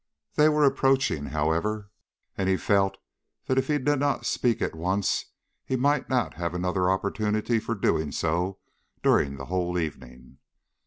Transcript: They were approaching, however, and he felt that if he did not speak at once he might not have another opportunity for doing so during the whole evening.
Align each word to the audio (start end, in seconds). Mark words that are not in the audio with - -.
They 0.33 0.49
were 0.49 0.65
approaching, 0.65 1.27
however, 1.27 1.91
and 2.35 2.49
he 2.49 2.57
felt 2.57 2.97
that 3.45 3.59
if 3.59 3.67
he 3.67 3.77
did 3.77 3.99
not 3.99 4.25
speak 4.25 4.59
at 4.59 4.73
once 4.73 5.25
he 5.63 5.75
might 5.75 6.09
not 6.09 6.33
have 6.33 6.55
another 6.55 6.89
opportunity 6.89 7.59
for 7.59 7.75
doing 7.75 8.11
so 8.11 8.57
during 9.03 9.35
the 9.37 9.45
whole 9.45 9.77
evening. 9.77 10.39